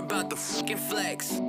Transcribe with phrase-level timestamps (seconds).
[0.00, 1.40] about the fucking flex.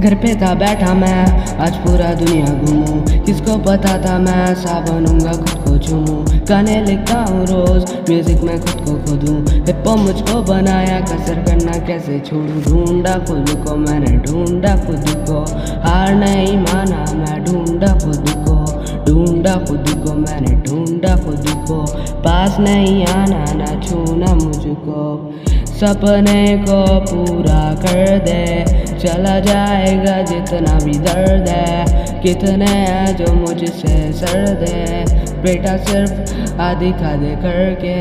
[0.00, 5.32] घर पे था, बैठा मैं। आज पूरा दुनिया घूमूं। किसको पता था मैं सा बनूँगा,
[5.32, 11.00] खुद को चूमूं। गाने लिखता हूँ रोज म्यूज़िक में खुद को खोदूं। हिप्पो मुझको बनाया,
[11.00, 12.62] कसर करना कैसे छोड़ूं?
[12.62, 15.40] ढूंढा खुद को, मैंने ढूंढा खुद को।
[15.88, 18.58] हार नहीं माना मैं, ढूंढा खुद को।
[19.04, 25.34] ढूंढा खुद को, मैंने ढूंढा खुद को। पास नहीं आना, ना छूना मुझको।
[25.80, 28.64] सपने को पूरा कर दे।
[28.98, 35.04] चला जाएगा जितना भी दर्द है। कितने हैं जो मुझसे सर्द है
[35.42, 37.96] बेटा सिर्फ़ आधी खादे करके।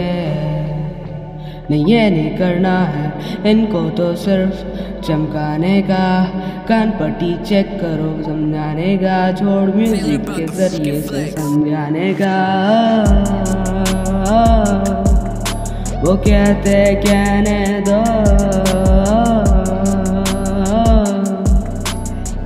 [1.70, 4.64] नहीं, ये नहीं करना है। इनको तो सिर्फ़
[5.02, 6.06] चमकाने का।
[6.70, 12.36] कान पट्टी चेक करो, समझाने का। छोड़ म्यूज़िक के ज़रिए से समझाने का।
[15.98, 17.98] वो कहते, कहने दो।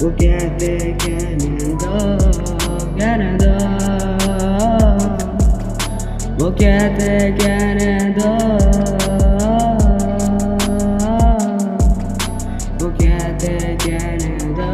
[0.02, 1.96] वो कहते, कहने दो
[3.00, 3.54] कहने दो।
[6.36, 8.32] वो कहते, कहने दो।
[12.82, 14.72] वो कहते, कहने दो।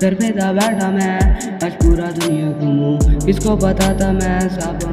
[0.00, 1.18] घर पे था बैठा मैं,
[1.64, 4.91] आज पूरा दुनिया घूमूं, किसको पता था मैं साबन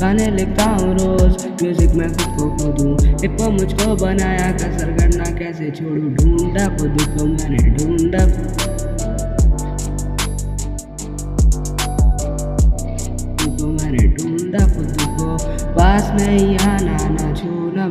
[0.00, 5.70] गाने लिखता हूँ रोज। म्यूज़िक में खुद को खोदूं। हिप्पो मुझको बनाया कसर करना कैसे
[5.70, 6.08] छोड़ू?
[6.10, 8.24] ढूंढा खुद को, मैंने ढूंढा।
[13.66, 15.36] मैंने ढूंढा खुद को।
[15.74, 17.88] पास नहीं आना ना छूना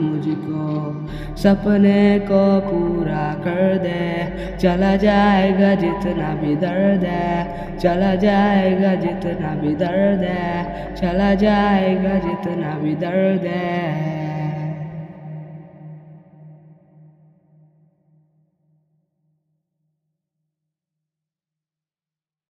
[1.43, 9.75] सपने को पूरा कर दे। चला जाएगा जितना भी दर्द है। चला जाएगा जितना भी
[9.75, 14.18] दर्द है। चला जाएगा जितना भी दर्द है।